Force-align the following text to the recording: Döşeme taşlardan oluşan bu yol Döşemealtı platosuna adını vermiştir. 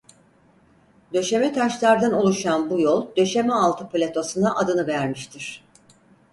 Döşeme 1.13 1.53
taşlardan 1.53 2.11
oluşan 2.13 2.69
bu 2.69 2.79
yol 2.81 3.15
Döşemealtı 3.17 3.89
platosuna 3.89 4.55
adını 4.55 4.87
vermiştir. 4.87 5.63